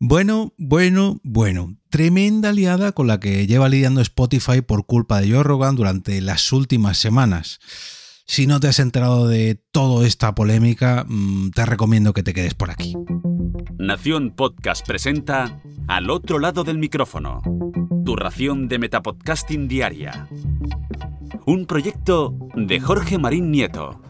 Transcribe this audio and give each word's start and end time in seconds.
Bueno, 0.00 0.52
bueno, 0.58 1.18
bueno. 1.24 1.74
Tremenda 1.90 2.52
liada 2.52 2.92
con 2.92 3.08
la 3.08 3.18
que 3.18 3.48
lleva 3.48 3.68
lidiando 3.68 4.00
Spotify 4.00 4.60
por 4.60 4.86
culpa 4.86 5.20
de 5.20 5.32
Joe 5.32 5.42
Rogan 5.42 5.74
durante 5.74 6.20
las 6.20 6.52
últimas 6.52 6.98
semanas. 6.98 7.58
Si 8.24 8.46
no 8.46 8.60
te 8.60 8.68
has 8.68 8.78
enterado 8.78 9.26
de 9.26 9.56
toda 9.72 10.06
esta 10.06 10.36
polémica, 10.36 11.04
mm, 11.08 11.50
te 11.50 11.66
recomiendo 11.66 12.12
que 12.12 12.22
te 12.22 12.32
quedes 12.32 12.54
por 12.54 12.70
aquí. 12.70 12.94
Nación 13.76 14.34
Podcast 14.36 14.86
presenta 14.86 15.60
Al 15.88 16.10
otro 16.10 16.38
lado 16.38 16.62
del 16.62 16.78
micrófono. 16.78 17.40
Tu 18.04 18.14
ración 18.14 18.68
de 18.68 18.78
Metapodcasting 18.78 19.66
Diaria. 19.66 20.28
Un 21.44 21.66
proyecto 21.66 22.36
de 22.54 22.78
Jorge 22.78 23.18
Marín 23.18 23.50
Nieto. 23.50 24.00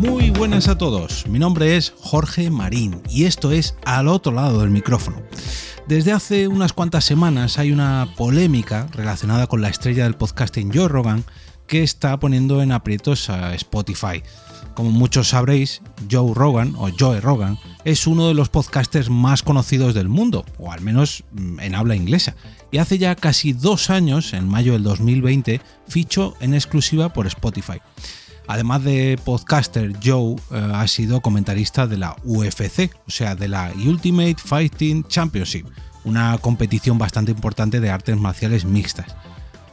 Muy 0.00 0.30
buenas 0.30 0.66
a 0.68 0.78
todos, 0.78 1.26
mi 1.26 1.38
nombre 1.38 1.76
es 1.76 1.92
Jorge 2.00 2.50
Marín 2.50 3.02
y 3.10 3.24
esto 3.24 3.52
es 3.52 3.74
Al 3.84 4.08
otro 4.08 4.32
lado 4.32 4.60
del 4.62 4.70
micrófono. 4.70 5.20
Desde 5.88 6.12
hace 6.12 6.48
unas 6.48 6.72
cuantas 6.72 7.04
semanas 7.04 7.58
hay 7.58 7.70
una 7.70 8.08
polémica 8.16 8.88
relacionada 8.94 9.46
con 9.46 9.60
la 9.60 9.68
estrella 9.68 10.04
del 10.04 10.14
podcasting 10.14 10.72
Joe 10.72 10.88
Rogan 10.88 11.22
que 11.66 11.82
está 11.82 12.18
poniendo 12.18 12.62
en 12.62 12.72
aprietos 12.72 13.28
a 13.28 13.54
Spotify. 13.56 14.22
Como 14.72 14.90
muchos 14.90 15.28
sabréis, 15.28 15.82
Joe 16.10 16.32
Rogan 16.34 16.74
o 16.78 16.88
Joe 16.98 17.20
Rogan 17.20 17.58
es 17.84 18.06
uno 18.06 18.26
de 18.26 18.32
los 18.32 18.48
podcasters 18.48 19.10
más 19.10 19.42
conocidos 19.42 19.92
del 19.92 20.08
mundo, 20.08 20.46
o 20.58 20.72
al 20.72 20.80
menos 20.80 21.24
mm, 21.32 21.60
en 21.60 21.74
habla 21.74 21.94
inglesa, 21.94 22.36
y 22.70 22.78
hace 22.78 22.96
ya 22.96 23.14
casi 23.16 23.52
dos 23.52 23.90
años, 23.90 24.32
en 24.32 24.48
mayo 24.48 24.72
del 24.72 24.82
2020, 24.82 25.60
fichó 25.86 26.36
en 26.40 26.54
exclusiva 26.54 27.12
por 27.12 27.26
Spotify. 27.26 27.82
Además 28.50 28.82
de 28.82 29.16
podcaster, 29.24 29.92
Joe 30.02 30.34
eh, 30.50 30.72
ha 30.74 30.88
sido 30.88 31.20
comentarista 31.20 31.86
de 31.86 31.96
la 31.96 32.16
UFC, 32.24 32.90
o 33.06 33.10
sea, 33.10 33.36
de 33.36 33.46
la 33.46 33.72
Ultimate 33.76 34.34
Fighting 34.44 35.04
Championship, 35.04 35.68
una 36.02 36.36
competición 36.38 36.98
bastante 36.98 37.30
importante 37.30 37.78
de 37.78 37.90
artes 37.90 38.16
marciales 38.16 38.64
mixtas. 38.64 39.14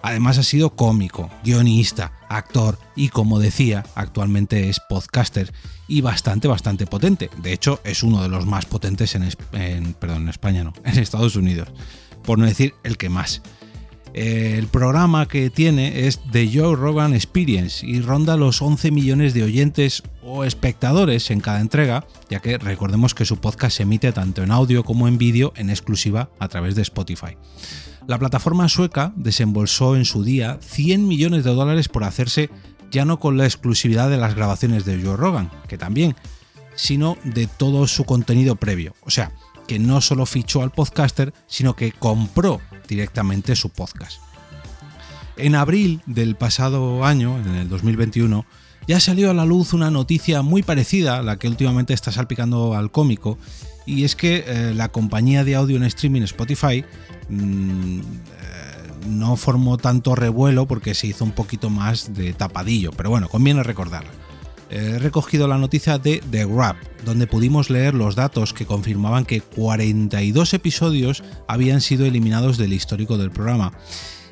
Además 0.03 0.38
ha 0.38 0.44
sido 0.44 0.75
cómico, 0.75 1.28
guionista, 1.44 2.11
actor 2.30 2.78
y 2.95 3.09
como 3.09 3.39
decía, 3.39 3.83
actualmente 3.95 4.70
es 4.70 4.80
podcaster 4.88 5.52
y 5.88 6.02
bastante, 6.02 6.48
bastante 6.48 6.86
potente. 6.86 7.31
De 7.42 7.53
hecho, 7.53 7.81
es 7.83 8.03
uno 8.03 8.22
de 8.22 8.30
los 8.30 8.45
más 8.45 8.67
potentes 8.67 9.16
en, 9.16 9.95
perdón, 9.95 10.22
en 10.22 10.30
España, 10.30 10.64
no, 10.64 10.73
en 10.83 11.00
Estados 11.00 11.36
Unidos, 11.36 11.70
por 12.23 12.38
no 12.38 12.45
decir 12.45 12.75
el 12.83 12.98
que 12.98 13.09
más 13.09 13.42
el 14.13 14.67
programa 14.67 15.27
que 15.27 15.50
tiene 15.50 16.08
es 16.08 16.19
The 16.31 16.50
Joe 16.53 16.75
Rogan 16.75 17.13
Experience 17.13 17.86
y 17.86 18.02
ronda 18.02 18.38
los 18.38 18.61
11 18.61 18.91
millones 18.91 19.33
de 19.33 19.44
oyentes 19.44 20.03
o 20.23 20.44
espectadores 20.44 21.30
en 21.31 21.39
cada 21.39 21.61
entrega, 21.61 22.05
ya 22.30 22.39
que 22.39 22.58
recordemos 22.58 23.14
que 23.14 23.25
su 23.25 23.38
podcast 23.38 23.77
se 23.77 23.83
emite 23.83 24.11
tanto 24.11 24.44
en 24.44 24.52
audio 24.52 24.83
como 24.83 25.08
en 25.08 25.17
vídeo 25.17 25.53
en 25.55 25.69
exclusiva 25.69 26.30
a 26.39 26.47
través 26.47 26.75
de 26.75 26.81
Spotify. 26.81 27.38
La 28.08 28.17
plataforma 28.17 28.69
sueca 28.69 29.14
desembolsó 29.16 29.95
en 29.95 30.05
su 30.05 30.23
día 30.23 30.58
100 30.61 31.08
millones 31.08 31.44
de 31.44 31.53
dólares 31.53 31.89
por 31.89 32.03
hacerse 32.03 32.49
ya 32.89 33.05
no 33.05 33.19
con 33.19 33.38
la 33.38 33.45
exclusividad 33.45 34.09
de 34.09 34.17
las 34.17 34.36
grabaciones 34.36 34.86
de 34.86 35.02
Joe 35.02 35.17
Rogan, 35.17 35.52
que 35.67 35.77
también, 35.77 36.16
sino 36.75 37.17
de 37.23 37.47
todo 37.47 37.86
su 37.88 38.05
contenido 38.05 38.55
previo. 38.55 38.95
O 39.02 39.09
sea, 39.09 39.33
que 39.67 39.77
no 39.77 39.99
solo 40.02 40.25
fichó 40.25 40.61
al 40.64 40.71
podcaster, 40.71 41.33
sino 41.47 41.75
que 41.75 41.92
compró 41.92 42.61
directamente 42.88 43.55
su 43.55 43.69
podcast. 43.69 44.21
En 45.35 45.55
abril 45.55 46.02
del 46.05 46.35
pasado 46.35 47.05
año, 47.05 47.38
en 47.38 47.55
el 47.55 47.69
2021, 47.69 48.45
ya 48.88 48.99
salió 48.99 49.30
a 49.30 49.33
la 49.33 49.45
luz 49.45 49.73
una 49.73 49.91
noticia 49.91 50.41
muy 50.41 50.63
parecida 50.63 51.17
a 51.17 51.21
la 51.21 51.38
que 51.38 51.47
últimamente 51.47 51.93
está 51.93 52.11
salpicando 52.11 52.73
al 52.75 52.89
cómico, 52.89 53.38
y 53.85 54.03
es 54.03 54.15
que 54.15 54.43
eh, 54.47 54.73
la 54.73 54.89
compañía 54.89 55.43
de 55.43 55.55
audio 55.55 55.77
en 55.77 55.83
streaming 55.83 56.23
Spotify 56.23 56.83
mm, 57.30 57.99
eh, 57.99 58.03
no 59.09 59.35
formó 59.38 59.77
tanto 59.77 60.15
revuelo 60.15 60.67
porque 60.67 60.93
se 60.93 61.08
hizo 61.08 61.23
un 61.23 61.31
poquito 61.31 61.70
más 61.70 62.14
de 62.14 62.33
tapadillo, 62.33 62.92
pero 62.92 63.09
bueno, 63.09 63.30
conviene 63.30 63.64
recordarla 63.64 64.27
he 64.70 65.00
recogido 65.00 65.48
la 65.48 65.58
noticia 65.58 65.98
de 65.98 66.22
The 66.30 66.45
Grab, 66.45 66.76
donde 67.05 67.28
pudimos 67.28 67.70
leer 67.70 67.94
los 67.94 68.16
datos 68.16 68.54
que 68.54 68.66
confirmaban 68.66 69.26
que 69.26 69.42
42 69.42 70.54
episodios 70.54 71.23
habían 71.48 71.82
sido 71.82 72.05
eliminados 72.05 72.58
del 72.58 72.73
histórico 72.73 73.17
del 73.17 73.32
programa 73.32 73.73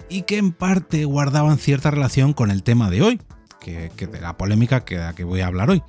y 0.09 0.23
que 0.23 0.37
en 0.37 0.51
parte 0.51 1.05
guardaban 1.05 1.57
cierta 1.57 1.91
relación 1.91 2.33
con 2.33 2.51
el 2.51 2.63
tema 2.63 2.89
de 2.89 3.01
hoy, 3.01 3.21
que, 3.59 3.89
de 3.89 4.21
la 4.21 4.37
polémica 4.37 4.85
que, 4.85 4.95
de 4.95 5.01
la 5.01 5.15
que 5.15 5.23
voy 5.23 5.41
a 5.41 5.47
hablar 5.47 5.69
hoy. 5.69 5.81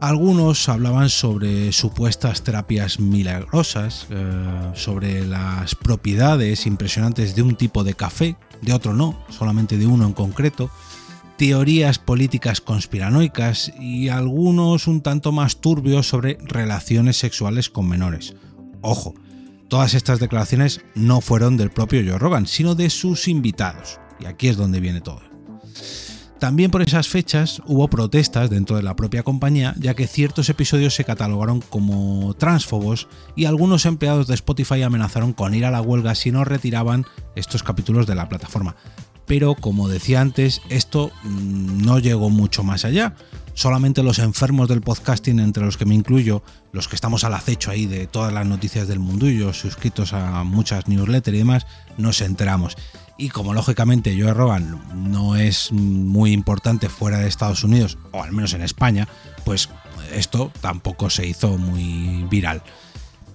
Algunos 0.00 0.68
hablaban 0.68 1.08
sobre 1.08 1.72
supuestas 1.72 2.42
terapias 2.42 3.00
milagrosas, 3.00 4.06
eh, 4.10 4.70
sobre 4.74 5.24
las 5.26 5.74
propiedades 5.74 6.66
impresionantes 6.66 7.34
de 7.34 7.42
un 7.42 7.56
tipo 7.56 7.82
de 7.82 7.94
café, 7.94 8.36
de 8.60 8.74
otro 8.74 8.92
no, 8.92 9.18
solamente 9.30 9.78
de 9.78 9.86
uno 9.86 10.06
en 10.06 10.12
concreto, 10.12 10.70
teorías 11.36 11.98
políticas 11.98 12.60
conspiranoicas 12.60 13.72
y 13.78 14.08
algunos 14.08 14.86
un 14.86 15.02
tanto 15.02 15.32
más 15.32 15.60
turbios 15.60 16.08
sobre 16.08 16.38
relaciones 16.42 17.18
sexuales 17.18 17.70
con 17.70 17.88
menores. 17.88 18.34
Ojo, 18.80 19.14
todas 19.68 19.94
estas 19.94 20.18
declaraciones 20.18 20.80
no 20.94 21.20
fueron 21.20 21.56
del 21.56 21.70
propio 21.70 22.02
Joe 22.06 22.18
Rogan, 22.18 22.46
sino 22.46 22.74
de 22.74 22.90
sus 22.90 23.28
invitados. 23.28 24.00
Y 24.20 24.26
aquí 24.26 24.48
es 24.48 24.56
donde 24.56 24.80
viene 24.80 25.00
todo. 25.00 25.20
También 26.38 26.70
por 26.70 26.82
esas 26.82 27.08
fechas 27.08 27.62
hubo 27.66 27.88
protestas 27.88 28.50
dentro 28.50 28.76
de 28.76 28.82
la 28.82 28.94
propia 28.94 29.22
compañía, 29.22 29.74
ya 29.78 29.94
que 29.94 30.06
ciertos 30.06 30.50
episodios 30.50 30.94
se 30.94 31.04
catalogaron 31.04 31.62
como 31.62 32.34
transfobos 32.34 33.08
y 33.34 33.46
algunos 33.46 33.86
empleados 33.86 34.26
de 34.26 34.34
Spotify 34.34 34.82
amenazaron 34.82 35.32
con 35.32 35.54
ir 35.54 35.64
a 35.64 35.70
la 35.70 35.80
huelga 35.80 36.14
si 36.14 36.32
no 36.32 36.44
retiraban 36.44 37.06
estos 37.36 37.62
capítulos 37.62 38.06
de 38.06 38.16
la 38.16 38.28
plataforma 38.28 38.76
pero 39.26 39.54
como 39.54 39.88
decía 39.88 40.20
antes, 40.20 40.62
esto 40.68 41.10
mm, 41.24 41.84
no 41.84 41.98
llegó 41.98 42.30
mucho 42.30 42.62
más 42.62 42.84
allá. 42.84 43.14
Solamente 43.54 44.02
los 44.02 44.18
enfermos 44.18 44.68
del 44.68 44.82
podcasting, 44.82 45.40
entre 45.40 45.64
los 45.64 45.76
que 45.76 45.86
me 45.86 45.94
incluyo, 45.94 46.42
los 46.72 46.88
que 46.88 46.94
estamos 46.94 47.24
al 47.24 47.34
acecho 47.34 47.70
ahí 47.70 47.86
de 47.86 48.06
todas 48.06 48.32
las 48.32 48.46
noticias 48.46 48.86
del 48.86 48.98
mundillo, 48.98 49.52
suscritos 49.52 50.12
a 50.12 50.44
muchas 50.44 50.88
newsletters 50.88 51.34
y 51.34 51.38
demás, 51.38 51.66
nos 51.96 52.20
enteramos. 52.20 52.76
Y 53.18 53.30
como 53.30 53.54
lógicamente 53.54 54.14
Joe 54.20 54.34
Rogan 54.34 54.78
no 54.94 55.36
es 55.36 55.72
muy 55.72 56.32
importante 56.32 56.90
fuera 56.90 57.18
de 57.18 57.28
Estados 57.28 57.64
Unidos, 57.64 57.96
o 58.12 58.22
al 58.22 58.32
menos 58.32 58.52
en 58.52 58.60
España, 58.60 59.08
pues 59.44 59.70
esto 60.12 60.52
tampoco 60.60 61.08
se 61.08 61.26
hizo 61.26 61.56
muy 61.56 62.24
viral. 62.28 62.62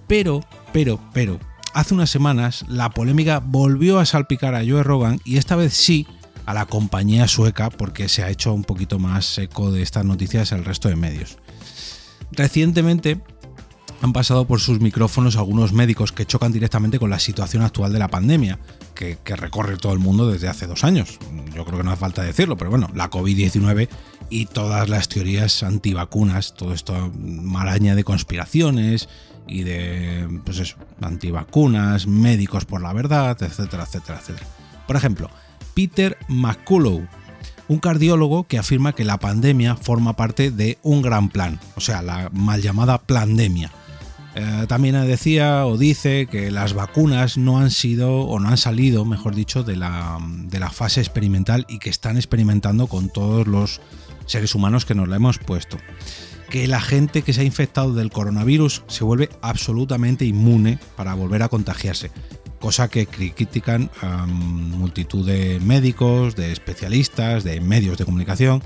Pero, 0.06 0.44
pero, 0.72 1.00
pero, 1.12 1.40
hace 1.74 1.94
unas 1.94 2.10
semanas 2.10 2.64
la 2.68 2.90
polémica 2.90 3.40
volvió 3.44 3.98
a 3.98 4.06
salpicar 4.06 4.54
a 4.54 4.64
Joe 4.66 4.82
Rogan 4.82 5.20
y 5.24 5.36
esta 5.36 5.56
vez 5.56 5.74
sí 5.74 6.06
a 6.46 6.54
la 6.54 6.66
compañía 6.66 7.28
sueca 7.28 7.70
porque 7.70 8.08
se 8.08 8.22
ha 8.22 8.30
hecho 8.30 8.52
un 8.52 8.64
poquito 8.64 8.98
más 8.98 9.38
eco 9.38 9.70
de 9.70 9.82
estas 9.82 10.04
noticias 10.04 10.52
el 10.52 10.64
resto 10.64 10.88
de 10.88 10.96
medios. 10.96 11.38
Recientemente 12.32 13.20
han 14.02 14.12
pasado 14.12 14.46
por 14.46 14.60
sus 14.60 14.80
micrófonos 14.80 15.36
algunos 15.36 15.72
médicos 15.72 16.10
que 16.10 16.26
chocan 16.26 16.52
directamente 16.52 16.98
con 16.98 17.08
la 17.08 17.20
situación 17.20 17.62
actual 17.62 17.92
de 17.92 18.00
la 18.00 18.08
pandemia, 18.08 18.58
que, 18.96 19.16
recorre 19.36 19.76
todo 19.76 19.92
el 19.92 20.00
mundo 20.00 20.28
desde 20.28 20.48
hace 20.48 20.66
dos 20.66 20.82
años. 20.82 21.20
Yo 21.54 21.64
creo 21.64 21.78
que 21.78 21.84
no 21.84 21.92
hace 21.92 22.00
falta 22.00 22.22
decirlo, 22.22 22.56
pero 22.56 22.70
bueno, 22.70 22.90
la 22.94 23.10
COVID-19 23.10 23.88
y 24.28 24.46
todas 24.46 24.88
las 24.88 25.08
teorías 25.08 25.62
antivacunas, 25.62 26.54
todo 26.54 26.74
esto 26.74 27.12
maraña 27.16 27.94
de 27.94 28.02
conspiraciones 28.02 29.08
y 29.46 29.64
de, 29.64 30.40
pues 30.44 30.58
eso, 30.58 30.76
antivacunas, 31.00 32.06
médicos 32.06 32.64
por 32.64 32.80
la 32.82 32.92
verdad, 32.92 33.36
etcétera, 33.42 33.84
etcétera, 33.84 34.18
etcétera. 34.20 34.46
Por 34.86 34.96
ejemplo, 34.96 35.30
Peter 35.74 36.16
McCullough, 36.28 37.06
un 37.68 37.78
cardiólogo 37.78 38.44
que 38.44 38.58
afirma 38.58 38.94
que 38.94 39.04
la 39.04 39.18
pandemia 39.18 39.76
forma 39.76 40.14
parte 40.14 40.50
de 40.50 40.78
un 40.82 41.02
gran 41.02 41.28
plan, 41.28 41.60
o 41.76 41.80
sea, 41.80 42.02
la 42.02 42.30
mal 42.32 42.60
llamada 42.60 42.98
pandemia. 42.98 43.70
Eh, 44.34 44.64
también 44.66 44.94
decía 45.06 45.66
o 45.66 45.76
dice 45.76 46.26
que 46.26 46.50
las 46.50 46.72
vacunas 46.72 47.36
no 47.36 47.58
han 47.58 47.70
sido 47.70 48.20
o 48.20 48.40
no 48.40 48.48
han 48.48 48.56
salido, 48.56 49.04
mejor 49.04 49.34
dicho, 49.34 49.62
de 49.62 49.76
la, 49.76 50.18
de 50.44 50.58
la 50.58 50.70
fase 50.70 51.00
experimental 51.00 51.66
y 51.68 51.78
que 51.78 51.90
están 51.90 52.16
experimentando 52.16 52.86
con 52.86 53.10
todos 53.10 53.46
los 53.46 53.82
seres 54.24 54.54
humanos 54.54 54.86
que 54.86 54.94
nos 54.94 55.08
la 55.08 55.16
hemos 55.16 55.38
puesto 55.38 55.76
que 56.52 56.68
la 56.68 56.82
gente 56.82 57.22
que 57.22 57.32
se 57.32 57.40
ha 57.40 57.44
infectado 57.44 57.94
del 57.94 58.10
coronavirus 58.10 58.82
se 58.86 59.04
vuelve 59.04 59.30
absolutamente 59.40 60.26
inmune 60.26 60.78
para 60.96 61.14
volver 61.14 61.42
a 61.42 61.48
contagiarse, 61.48 62.10
cosa 62.60 62.88
que 62.88 63.06
critican 63.06 63.90
multitud 64.26 65.26
de 65.26 65.60
médicos, 65.60 66.36
de 66.36 66.52
especialistas, 66.52 67.42
de 67.42 67.62
medios 67.62 67.96
de 67.96 68.04
comunicación. 68.04 68.62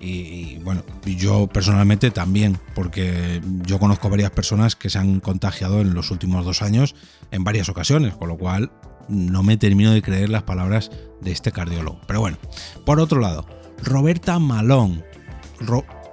Y, 0.00 0.58
bueno, 0.64 0.82
yo 1.04 1.46
personalmente 1.46 2.10
también, 2.10 2.58
porque 2.74 3.40
yo 3.62 3.78
conozco 3.78 4.10
varias 4.10 4.32
personas 4.32 4.74
que 4.74 4.90
se 4.90 4.98
han 4.98 5.20
contagiado 5.20 5.82
en 5.82 5.94
los 5.94 6.10
últimos 6.10 6.44
dos 6.44 6.62
años 6.62 6.96
en 7.30 7.44
varias 7.44 7.68
ocasiones, 7.68 8.16
con 8.16 8.26
lo 8.26 8.36
cual 8.36 8.72
no 9.08 9.44
me 9.44 9.56
termino 9.56 9.92
de 9.92 10.02
creer 10.02 10.30
las 10.30 10.42
palabras 10.42 10.90
de 11.20 11.30
este 11.30 11.52
cardiólogo. 11.52 12.00
Pero 12.08 12.18
bueno, 12.18 12.38
por 12.84 12.98
otro 12.98 13.20
lado, 13.20 13.46
Roberta 13.84 14.40
Malón, 14.40 15.04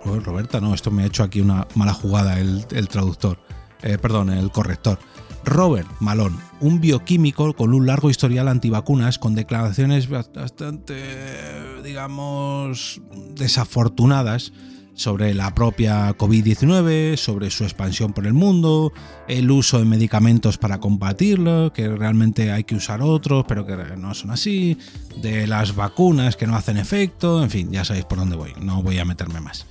Roberta, 0.03 0.59
no, 0.59 0.73
esto 0.73 0.91
me 0.91 1.03
ha 1.03 1.05
hecho 1.05 1.23
aquí 1.23 1.41
una 1.41 1.67
mala 1.75 1.93
jugada 1.93 2.39
el, 2.39 2.65
traductor. 2.89 3.39
Eh, 3.81 3.97
perdón, 3.97 4.29
el 4.29 4.51
corrector. 4.51 4.99
Robert 5.43 5.87
Malone, 5.99 6.37
un 6.59 6.79
bioquímico 6.81 7.53
con 7.53 7.73
un 7.73 7.87
largo 7.87 8.09
historial 8.09 8.47
antivacunas, 8.47 9.17
con 9.17 9.33
declaraciones 9.33 10.07
bastante, 10.07 11.81
digamos, 11.83 13.01
desafortunadas 13.35 14.53
sobre 14.93 15.33
la 15.33 15.53
propia 15.55 16.15
COVID-19, 16.17 17.15
sobre 17.17 17.49
su 17.49 17.63
expansión 17.63 18.13
por 18.13 18.27
el 18.27 18.33
mundo, 18.33 18.93
el 19.27 19.49
uso 19.49 19.79
de 19.79 19.85
medicamentos 19.85 20.57
para 20.57 20.79
combatirlo, 20.79 21.71
que 21.73 21.87
realmente 21.87 22.51
hay 22.51 22.63
que 22.63 22.75
usar 22.75 23.01
otros, 23.01 23.45
pero 23.47 23.65
que 23.65 23.75
no 23.97 24.13
son 24.13 24.31
así, 24.31 24.77
de 25.21 25.47
las 25.47 25.75
vacunas 25.75 26.35
que 26.35 26.47
no 26.47 26.55
hacen 26.55 26.77
efecto, 26.77 27.43
en 27.43 27.49
fin, 27.49 27.71
ya 27.71 27.85
sabéis 27.85 28.05
por 28.05 28.17
dónde 28.17 28.35
voy, 28.35 28.53
no 28.61 28.83
voy 28.83 28.99
a 28.99 29.05
meterme 29.05 29.39
más. 29.39 29.65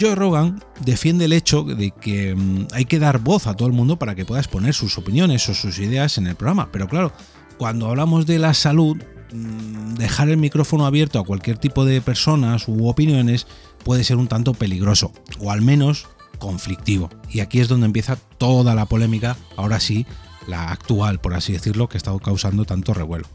Joe 0.00 0.14
Rogan 0.14 0.64
defiende 0.82 1.26
el 1.26 1.34
hecho 1.34 1.62
de 1.62 1.90
que 1.90 2.34
mm, 2.34 2.68
hay 2.72 2.86
que 2.86 2.98
dar 2.98 3.18
voz 3.18 3.46
a 3.46 3.54
todo 3.54 3.68
el 3.68 3.74
mundo 3.74 3.98
para 3.98 4.14
que 4.14 4.24
pueda 4.24 4.40
exponer 4.40 4.72
sus 4.72 4.96
opiniones 4.96 5.46
o 5.50 5.54
sus 5.54 5.78
ideas 5.78 6.16
en 6.16 6.26
el 6.26 6.36
programa, 6.36 6.70
pero 6.72 6.88
claro, 6.88 7.12
cuando 7.58 7.88
hablamos 7.88 8.24
de 8.24 8.38
la 8.38 8.54
salud, 8.54 8.96
mm, 9.32 9.96
dejar 9.96 10.30
el 10.30 10.38
micrófono 10.38 10.86
abierto 10.86 11.18
a 11.18 11.24
cualquier 11.24 11.58
tipo 11.58 11.84
de 11.84 12.00
personas 12.00 12.66
u 12.66 12.88
opiniones 12.88 13.46
puede 13.84 14.04
ser 14.04 14.16
un 14.16 14.28
tanto 14.28 14.54
peligroso, 14.54 15.12
o 15.38 15.50
al 15.50 15.62
menos 15.62 16.06
conflictivo. 16.38 17.10
Y 17.30 17.40
aquí 17.40 17.60
es 17.60 17.68
donde 17.68 17.86
empieza 17.86 18.16
toda 18.16 18.74
la 18.74 18.86
polémica, 18.86 19.36
ahora 19.56 19.80
sí, 19.80 20.06
la 20.46 20.70
actual, 20.70 21.20
por 21.20 21.34
así 21.34 21.52
decirlo, 21.52 21.88
que 21.88 21.96
ha 21.96 21.98
estado 21.98 22.18
causando 22.18 22.64
tanto 22.64 22.94
revuelo. 22.94 23.26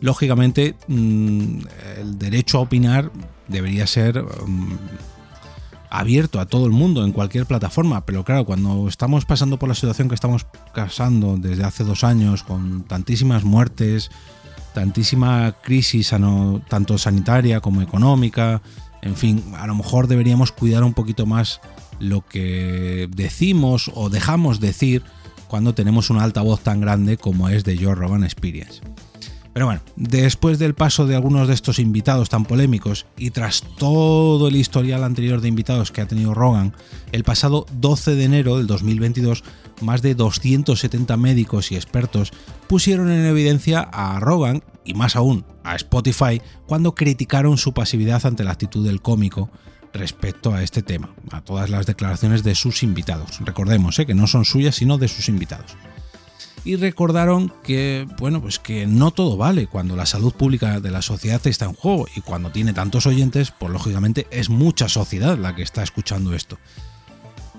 Lógicamente, 0.00 0.76
mm, 0.88 1.58
el 1.98 2.18
derecho 2.18 2.58
a 2.58 2.62
opinar 2.62 3.10
debería 3.48 3.86
ser 3.86 4.22
mm, 4.22 4.76
abierto 5.90 6.40
a 6.40 6.46
todo 6.46 6.66
el 6.66 6.72
mundo 6.72 7.04
en 7.04 7.12
cualquier 7.12 7.46
plataforma, 7.46 8.04
pero 8.04 8.24
claro, 8.24 8.44
cuando 8.44 8.88
estamos 8.88 9.24
pasando 9.24 9.58
por 9.58 9.68
la 9.68 9.74
situación 9.74 10.08
que 10.08 10.14
estamos 10.14 10.46
pasando 10.74 11.36
desde 11.38 11.64
hace 11.64 11.84
dos 11.84 12.04
años, 12.04 12.42
con 12.42 12.82
tantísimas 12.84 13.44
muertes, 13.44 14.10
tantísima 14.74 15.54
crisis 15.62 16.12
tanto 16.68 16.98
sanitaria 16.98 17.60
como 17.60 17.80
económica, 17.80 18.60
en 19.02 19.16
fin, 19.16 19.42
a 19.56 19.66
lo 19.66 19.74
mejor 19.74 20.08
deberíamos 20.08 20.52
cuidar 20.52 20.84
un 20.84 20.94
poquito 20.94 21.26
más 21.26 21.60
lo 21.98 22.22
que 22.26 23.08
decimos 23.10 23.90
o 23.94 24.10
dejamos 24.10 24.60
decir 24.60 25.02
cuando 25.48 25.74
tenemos 25.74 26.10
una 26.10 26.24
altavoz 26.24 26.60
tan 26.60 26.80
grande 26.80 27.16
como 27.16 27.48
es 27.48 27.64
de 27.64 27.76
Joe 27.76 27.94
Rogan 27.94 28.24
Experience. 28.24 28.80
Pero 29.56 29.64
bueno, 29.64 29.80
después 29.96 30.58
del 30.58 30.74
paso 30.74 31.06
de 31.06 31.16
algunos 31.16 31.48
de 31.48 31.54
estos 31.54 31.78
invitados 31.78 32.28
tan 32.28 32.44
polémicos 32.44 33.06
y 33.16 33.30
tras 33.30 33.62
todo 33.78 34.48
el 34.48 34.56
historial 34.56 35.02
anterior 35.02 35.40
de 35.40 35.48
invitados 35.48 35.92
que 35.92 36.02
ha 36.02 36.06
tenido 36.06 36.34
Rogan, 36.34 36.74
el 37.10 37.24
pasado 37.24 37.64
12 37.72 38.16
de 38.16 38.24
enero 38.24 38.58
del 38.58 38.66
2022, 38.66 39.44
más 39.80 40.02
de 40.02 40.14
270 40.14 41.16
médicos 41.16 41.72
y 41.72 41.76
expertos 41.76 42.32
pusieron 42.68 43.10
en 43.10 43.24
evidencia 43.26 43.80
a 43.80 44.18
Rogan 44.20 44.62
y 44.84 44.94
más 44.94 45.16
aún 45.16 45.44
a 45.64 45.76
Spotify 45.76 46.40
cuando 46.66 46.94
criticaron 46.94 47.58
su 47.58 47.72
pasividad 47.72 48.24
ante 48.26 48.44
la 48.44 48.52
actitud 48.52 48.86
del 48.86 49.02
cómico 49.02 49.50
respecto 49.92 50.52
a 50.52 50.62
este 50.62 50.82
tema, 50.82 51.14
a 51.30 51.40
todas 51.40 51.70
las 51.70 51.86
declaraciones 51.86 52.42
de 52.42 52.54
sus 52.54 52.82
invitados. 52.82 53.38
Recordemos 53.40 53.98
¿eh? 53.98 54.06
que 54.06 54.14
no 54.14 54.26
son 54.26 54.44
suyas, 54.44 54.76
sino 54.76 54.98
de 54.98 55.08
sus 55.08 55.28
invitados 55.28 55.76
y 56.66 56.74
recordaron 56.74 57.52
que, 57.62 58.08
bueno, 58.18 58.42
pues 58.42 58.58
que 58.58 58.88
no 58.88 59.12
todo 59.12 59.36
vale 59.36 59.68
cuando 59.68 59.94
la 59.94 60.04
salud 60.04 60.34
pública 60.34 60.80
de 60.80 60.90
la 60.90 61.00
sociedad 61.00 61.40
está 61.46 61.66
en 61.66 61.74
juego 61.74 62.06
y 62.16 62.22
cuando 62.22 62.50
tiene 62.50 62.72
tantos 62.72 63.06
oyentes, 63.06 63.52
pues 63.52 63.72
lógicamente 63.72 64.26
es 64.32 64.50
mucha 64.50 64.88
sociedad 64.88 65.38
la 65.38 65.54
que 65.54 65.62
está 65.62 65.84
escuchando 65.84 66.34
esto. 66.34 66.58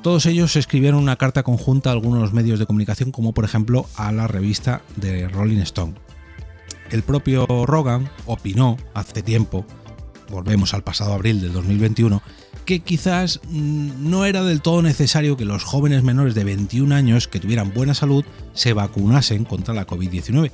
Todos 0.07 0.25
ellos 0.25 0.55
escribieron 0.55 1.03
una 1.03 1.17
carta 1.17 1.43
conjunta 1.43 1.89
a 1.89 1.91
algunos 1.91 2.31
medios 2.31 2.59
de 2.59 2.65
comunicación, 2.65 3.11
como 3.11 3.33
por 3.33 3.43
ejemplo 3.43 3.85
a 3.97 4.13
la 4.13 4.25
revista 4.25 4.81
de 4.95 5.27
Rolling 5.27 5.57
Stone. 5.57 5.95
El 6.91 7.03
propio 7.03 7.45
Rogan 7.65 8.09
opinó 8.25 8.77
hace 8.93 9.21
tiempo, 9.21 9.65
volvemos 10.29 10.73
al 10.73 10.81
pasado 10.81 11.11
abril 11.11 11.41
del 11.41 11.51
2021, 11.51 12.21
que 12.63 12.79
quizás 12.79 13.41
mm, 13.49 14.09
no 14.09 14.23
era 14.23 14.43
del 14.43 14.61
todo 14.61 14.81
necesario 14.81 15.35
que 15.35 15.43
los 15.43 15.65
jóvenes 15.65 16.03
menores 16.03 16.35
de 16.35 16.45
21 16.45 16.95
años 16.95 17.27
que 17.27 17.41
tuvieran 17.41 17.73
buena 17.73 17.93
salud 17.93 18.23
se 18.53 18.71
vacunasen 18.71 19.43
contra 19.43 19.73
la 19.73 19.85
COVID-19. 19.85 20.53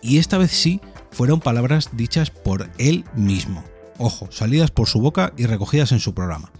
Y 0.00 0.16
esta 0.16 0.38
vez 0.38 0.50
sí 0.50 0.80
fueron 1.10 1.40
palabras 1.40 1.90
dichas 1.92 2.30
por 2.30 2.70
él 2.78 3.04
mismo. 3.14 3.64
Ojo, 3.98 4.28
salidas 4.32 4.70
por 4.70 4.88
su 4.88 4.98
boca 5.02 5.34
y 5.36 5.44
recogidas 5.44 5.92
en 5.92 6.00
su 6.00 6.14
programa. 6.14 6.50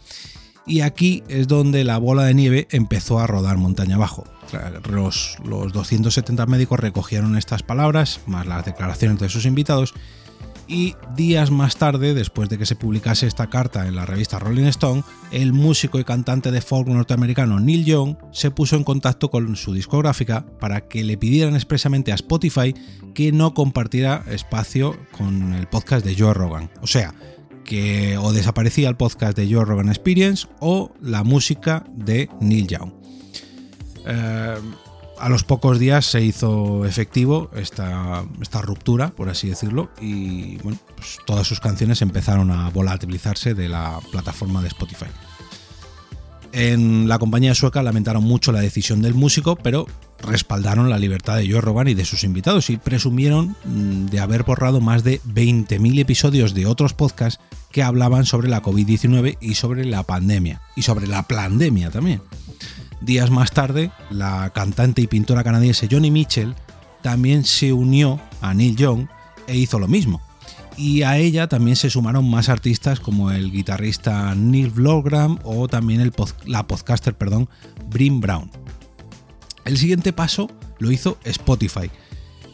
Y 0.66 0.80
aquí 0.80 1.22
es 1.28 1.46
donde 1.46 1.84
la 1.84 1.98
bola 1.98 2.24
de 2.24 2.34
nieve 2.34 2.68
empezó 2.70 3.18
a 3.18 3.26
rodar 3.26 3.58
montaña 3.58 3.96
abajo. 3.96 4.24
Los, 4.88 5.36
los 5.44 5.72
270 5.72 6.46
médicos 6.46 6.80
recogieron 6.80 7.36
estas 7.36 7.62
palabras, 7.62 8.20
más 8.26 8.46
las 8.46 8.64
declaraciones 8.64 9.18
de 9.18 9.28
sus 9.28 9.46
invitados, 9.46 9.94
y 10.66 10.94
días 11.14 11.50
más 11.50 11.76
tarde, 11.76 12.14
después 12.14 12.48
de 12.48 12.58
que 12.58 12.66
se 12.66 12.76
publicase 12.76 13.26
esta 13.26 13.48
carta 13.50 13.86
en 13.86 13.96
la 13.96 14.06
revista 14.06 14.38
Rolling 14.38 14.64
Stone, 14.64 15.02
el 15.30 15.52
músico 15.52 15.98
y 15.98 16.04
cantante 16.04 16.50
de 16.50 16.60
folk 16.60 16.88
norteamericano 16.88 17.60
Neil 17.60 17.84
Young 17.84 18.16
se 18.32 18.50
puso 18.50 18.76
en 18.76 18.84
contacto 18.84 19.30
con 19.30 19.56
su 19.56 19.74
discográfica 19.74 20.46
para 20.60 20.88
que 20.88 21.04
le 21.04 21.18
pidieran 21.18 21.54
expresamente 21.54 22.12
a 22.12 22.16
Spotify 22.16 22.74
que 23.14 23.32
no 23.32 23.54
compartiera 23.54 24.24
espacio 24.30 24.96
con 25.12 25.52
el 25.52 25.66
podcast 25.66 26.04
de 26.04 26.16
Joe 26.16 26.34
Rogan. 26.34 26.70
O 26.80 26.86
sea, 26.86 27.14
que 27.64 28.16
o 28.18 28.32
desaparecía 28.32 28.88
el 28.88 28.96
podcast 28.96 29.36
de 29.36 29.52
Joe 29.52 29.64
Rogan 29.64 29.88
Experience 29.88 30.46
o 30.60 30.92
la 31.00 31.24
música 31.24 31.84
de 31.94 32.28
Neil 32.40 32.68
Young. 32.68 32.92
Eh, 34.06 34.54
a 35.18 35.28
los 35.28 35.44
pocos 35.44 35.78
días 35.78 36.06
se 36.06 36.22
hizo 36.22 36.84
efectivo 36.84 37.50
esta, 37.54 38.24
esta 38.42 38.60
ruptura, 38.60 39.10
por 39.10 39.28
así 39.28 39.48
decirlo, 39.48 39.90
y 40.00 40.58
pues 40.58 41.18
todas 41.24 41.46
sus 41.46 41.60
canciones 41.60 42.02
empezaron 42.02 42.50
a 42.50 42.68
volatilizarse 42.70 43.54
de 43.54 43.68
la 43.68 44.00
plataforma 44.10 44.60
de 44.60 44.68
Spotify. 44.68 45.06
En 46.52 47.08
la 47.08 47.18
compañía 47.18 47.54
sueca 47.54 47.82
lamentaron 47.82 48.22
mucho 48.22 48.52
la 48.52 48.60
decisión 48.60 49.02
del 49.02 49.14
músico, 49.14 49.56
pero 49.56 49.86
respaldaron 50.20 50.90
la 50.90 50.98
libertad 50.98 51.36
de 51.36 51.50
Joe 51.50 51.60
Rogan 51.60 51.88
y 51.88 51.94
de 51.94 52.04
sus 52.04 52.24
invitados 52.24 52.70
y 52.70 52.76
presumieron 52.76 53.56
mm, 53.64 54.06
de 54.06 54.20
haber 54.20 54.44
borrado 54.44 54.80
más 54.80 55.04
de 55.04 55.20
20.000 55.22 56.00
episodios 56.00 56.54
de 56.54 56.66
otros 56.66 56.94
podcasts 56.94 57.40
que 57.70 57.82
hablaban 57.82 58.24
sobre 58.24 58.48
la 58.48 58.62
COVID-19 58.62 59.36
y 59.40 59.54
sobre 59.54 59.84
la 59.84 60.02
pandemia, 60.02 60.62
y 60.76 60.82
sobre 60.82 61.06
la 61.06 61.24
pandemia 61.24 61.90
también. 61.90 62.22
Días 63.00 63.30
más 63.30 63.50
tarde, 63.50 63.90
la 64.10 64.50
cantante 64.54 65.02
y 65.02 65.06
pintora 65.06 65.44
canadiense 65.44 65.88
Johnny 65.90 66.10
Mitchell 66.10 66.54
también 67.02 67.44
se 67.44 67.72
unió 67.72 68.20
a 68.40 68.54
Neil 68.54 68.76
Young 68.76 69.08
e 69.46 69.56
hizo 69.56 69.78
lo 69.78 69.88
mismo. 69.88 70.22
Y 70.76 71.02
a 71.02 71.18
ella 71.18 71.46
también 71.48 71.76
se 71.76 71.90
sumaron 71.90 72.28
más 72.28 72.48
artistas 72.48 72.98
como 72.98 73.30
el 73.30 73.52
guitarrista 73.52 74.34
Neil 74.34 74.70
Vlogram 74.70 75.38
o 75.44 75.68
también 75.68 76.12
la 76.46 76.66
podcaster 76.66 77.14
perdón, 77.14 77.48
Brim 77.90 78.20
Brown. 78.20 78.50
El 79.64 79.78
siguiente 79.78 80.12
paso 80.12 80.50
lo 80.78 80.90
hizo 80.90 81.18
Spotify, 81.24 81.90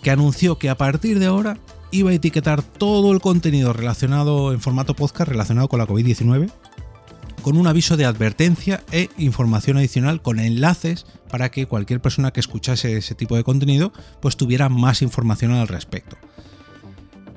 que 0.02 0.10
anunció 0.10 0.58
que 0.58 0.70
a 0.70 0.76
partir 0.76 1.18
de 1.18 1.26
ahora 1.26 1.58
iba 1.90 2.10
a 2.10 2.14
etiquetar 2.14 2.62
todo 2.62 3.12
el 3.12 3.20
contenido 3.20 3.72
relacionado 3.72 4.52
en 4.52 4.60
formato 4.60 4.94
podcast 4.94 5.28
relacionado 5.28 5.68
con 5.68 5.78
la 5.78 5.86
COVID-19 5.86 6.50
con 7.40 7.56
un 7.56 7.66
aviso 7.66 7.96
de 7.96 8.04
advertencia 8.04 8.84
e 8.92 9.08
información 9.18 9.78
adicional 9.78 10.22
con 10.22 10.38
enlaces 10.38 11.06
para 11.30 11.50
que 11.50 11.66
cualquier 11.66 12.00
persona 12.00 12.32
que 12.32 12.40
escuchase 12.40 12.96
ese 12.96 13.14
tipo 13.14 13.36
de 13.36 13.44
contenido 13.44 13.92
pues 14.20 14.36
tuviera 14.36 14.68
más 14.68 15.02
información 15.02 15.52
al 15.52 15.68
respecto. 15.68 16.16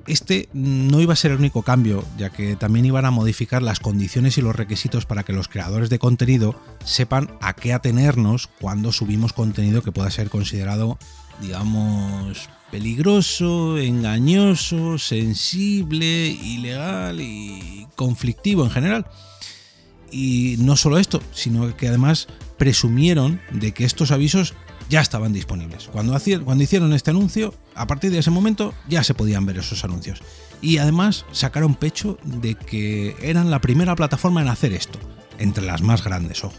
Este 0.05 0.49
no 0.53 0.99
iba 0.99 1.13
a 1.13 1.17
ser 1.17 1.31
el 1.31 1.37
único 1.37 1.61
cambio, 1.61 2.03
ya 2.17 2.29
que 2.29 2.57
también 2.57 2.85
iban 2.85 3.05
a 3.05 3.11
modificar 3.11 3.61
las 3.61 3.79
condiciones 3.79 4.37
y 4.37 4.41
los 4.41 4.55
requisitos 4.55 5.05
para 5.05 5.23
que 5.23 5.31
los 5.31 5.47
creadores 5.47 5.89
de 5.89 5.99
contenido 5.99 6.59
sepan 6.83 7.31
a 7.39 7.53
qué 7.53 7.71
atenernos 7.71 8.47
cuando 8.59 8.91
subimos 8.91 9.31
contenido 9.31 9.81
que 9.81 9.93
pueda 9.93 10.11
ser 10.11 10.29
considerado, 10.29 10.97
digamos, 11.41 12.49
peligroso, 12.69 13.77
engañoso, 13.77 14.97
sensible, 14.97 16.27
ilegal 16.27 17.21
y 17.21 17.87
conflictivo 17.95 18.65
en 18.65 18.71
general. 18.71 19.05
Y 20.11 20.57
no 20.59 20.75
solo 20.75 20.97
esto, 20.97 21.21
sino 21.31 21.77
que 21.77 21.87
además 21.87 22.27
presumieron 22.57 23.41
de 23.51 23.73
que 23.73 23.85
estos 23.85 24.11
avisos 24.11 24.53
ya 24.89 25.01
estaban 25.01 25.33
disponibles. 25.33 25.89
Cuando, 25.91 26.17
cuando 26.43 26.63
hicieron 26.63 26.93
este 26.93 27.11
anuncio, 27.11 27.53
a 27.75 27.87
partir 27.87 28.11
de 28.11 28.19
ese 28.19 28.31
momento 28.31 28.73
ya 28.87 29.03
se 29.03 29.13
podían 29.13 29.45
ver 29.45 29.57
esos 29.57 29.83
anuncios. 29.83 30.21
Y 30.61 30.77
además 30.77 31.25
sacaron 31.31 31.75
pecho 31.75 32.17
de 32.23 32.55
que 32.55 33.15
eran 33.21 33.51
la 33.51 33.59
primera 33.59 33.95
plataforma 33.95 34.41
en 34.41 34.47
hacer 34.47 34.73
esto, 34.73 34.99
entre 35.39 35.65
las 35.65 35.81
más 35.81 36.03
grandes, 36.03 36.43
ojo. 36.43 36.55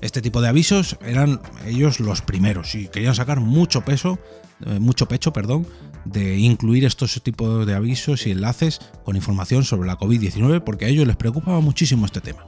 Este 0.00 0.20
tipo 0.20 0.40
de 0.40 0.48
avisos 0.48 0.98
eran 1.04 1.40
ellos 1.64 2.00
los 2.00 2.20
primeros 2.20 2.74
y 2.74 2.88
querían 2.88 3.14
sacar 3.14 3.40
mucho 3.40 3.82
peso, 3.82 4.18
eh, 4.64 4.78
mucho 4.78 5.08
pecho, 5.08 5.32
perdón, 5.32 5.66
de 6.04 6.38
incluir 6.38 6.84
estos 6.84 7.20
tipos 7.22 7.66
de 7.66 7.74
avisos 7.74 8.26
y 8.26 8.30
enlaces 8.30 8.80
con 9.04 9.16
información 9.16 9.64
sobre 9.64 9.86
la 9.86 9.98
COVID-19 9.98 10.62
porque 10.62 10.84
a 10.84 10.88
ellos 10.88 11.06
les 11.06 11.16
preocupaba 11.16 11.60
muchísimo 11.60 12.04
este 12.04 12.20
tema. 12.20 12.46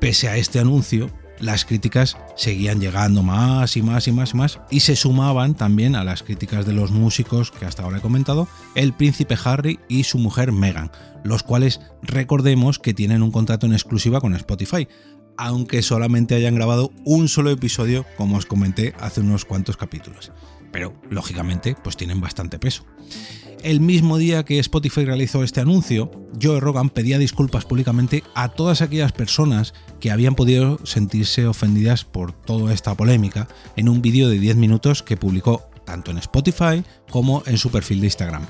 Pese 0.00 0.28
a 0.28 0.36
este 0.36 0.58
anuncio, 0.58 1.10
las 1.40 1.64
críticas 1.64 2.16
seguían 2.36 2.80
llegando 2.80 3.22
más 3.22 3.76
y 3.76 3.82
más 3.82 4.06
y 4.06 4.12
más 4.12 4.34
y 4.34 4.36
más 4.36 4.60
y 4.70 4.80
se 4.80 4.96
sumaban 4.96 5.54
también 5.54 5.96
a 5.96 6.04
las 6.04 6.22
críticas 6.22 6.66
de 6.66 6.72
los 6.72 6.90
músicos 6.90 7.50
que 7.50 7.64
hasta 7.64 7.82
ahora 7.82 7.98
he 7.98 8.02
comentado, 8.02 8.48
el 8.74 8.92
príncipe 8.92 9.36
Harry 9.44 9.80
y 9.88 10.04
su 10.04 10.18
mujer 10.18 10.52
Meghan, 10.52 10.90
los 11.24 11.42
cuales 11.42 11.80
recordemos 12.02 12.78
que 12.78 12.94
tienen 12.94 13.22
un 13.22 13.30
contrato 13.30 13.66
en 13.66 13.72
exclusiva 13.72 14.20
con 14.20 14.34
Spotify, 14.34 14.86
aunque 15.36 15.82
solamente 15.82 16.34
hayan 16.34 16.54
grabado 16.54 16.92
un 17.04 17.28
solo 17.28 17.50
episodio, 17.50 18.04
como 18.16 18.36
os 18.36 18.46
comenté 18.46 18.94
hace 19.00 19.20
unos 19.20 19.44
cuantos 19.44 19.76
capítulos. 19.76 20.32
Pero, 20.72 20.94
lógicamente, 21.10 21.76
pues 21.82 21.96
tienen 21.96 22.20
bastante 22.20 22.58
peso. 22.58 22.84
El 23.62 23.80
mismo 23.80 24.16
día 24.16 24.44
que 24.44 24.58
Spotify 24.58 25.04
realizó 25.04 25.44
este 25.44 25.60
anuncio, 25.60 26.10
Joe 26.40 26.60
Rogan 26.60 26.88
pedía 26.88 27.18
disculpas 27.18 27.66
públicamente 27.66 28.24
a 28.34 28.48
todas 28.48 28.80
aquellas 28.80 29.12
personas 29.12 29.74
que 30.00 30.10
habían 30.10 30.34
podido 30.34 30.78
sentirse 30.86 31.46
ofendidas 31.46 32.04
por 32.04 32.32
toda 32.32 32.72
esta 32.72 32.94
polémica 32.94 33.48
en 33.76 33.90
un 33.90 34.00
vídeo 34.00 34.30
de 34.30 34.38
10 34.38 34.56
minutos 34.56 35.02
que 35.02 35.18
publicó 35.18 35.68
tanto 35.84 36.10
en 36.10 36.18
Spotify 36.18 36.82
como 37.10 37.42
en 37.44 37.58
su 37.58 37.70
perfil 37.70 38.00
de 38.00 38.06
Instagram. 38.06 38.46